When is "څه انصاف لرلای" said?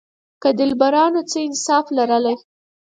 1.29-2.37